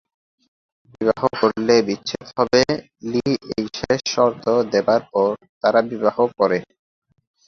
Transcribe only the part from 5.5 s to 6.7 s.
তারা বিবাহ করে।